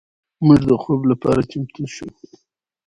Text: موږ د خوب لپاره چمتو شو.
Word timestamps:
موږ 0.45 0.61
د 0.69 0.71
خوب 0.81 1.01
لپاره 1.11 1.41
چمتو 1.51 1.83
شو. 1.95 2.07